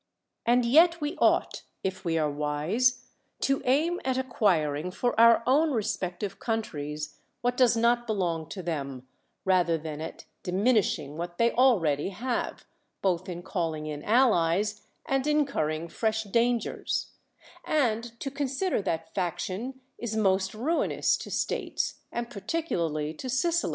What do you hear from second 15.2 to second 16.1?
incui'iing